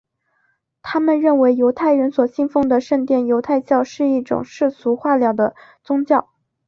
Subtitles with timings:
[0.81, 6.29] 他们认为犹太人所信奉的圣殿犹太教是一种世俗化了的宗教。